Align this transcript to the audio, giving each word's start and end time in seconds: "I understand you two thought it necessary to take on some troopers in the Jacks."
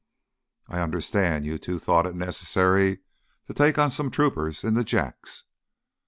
"I 0.67 0.79
understand 0.81 1.45
you 1.45 1.59
two 1.59 1.77
thought 1.77 2.07
it 2.07 2.15
necessary 2.15 3.01
to 3.45 3.53
take 3.53 3.77
on 3.77 3.91
some 3.91 4.09
troopers 4.09 4.63
in 4.63 4.73
the 4.73 4.83
Jacks." 4.83 5.43